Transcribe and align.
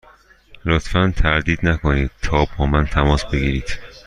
لطفا 0.65 1.11
تردید 1.17 1.59
نکنید 1.65 2.11
تا 2.23 2.47
با 2.59 2.65
من 2.65 2.85
تماس 2.85 3.25
بگیرید. 3.25 3.69